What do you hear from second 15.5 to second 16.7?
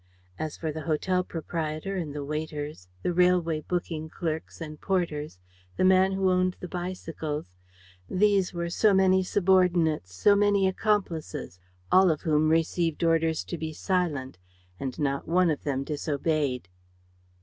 of them disobeyed."